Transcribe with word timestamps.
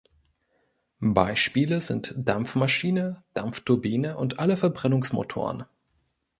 Beispiele 1.03 1.79
sind 1.79 2.15
Dampfmaschine, 2.17 3.23
Dampfturbine 3.35 4.17
und 4.17 4.39
alle 4.39 4.57
Verbrennungsmotoren. 4.57 5.65